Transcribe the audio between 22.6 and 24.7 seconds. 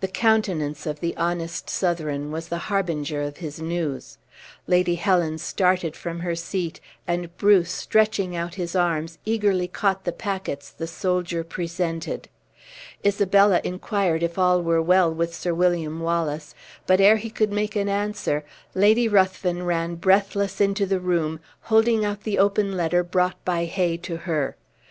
letter brought by Hay to her.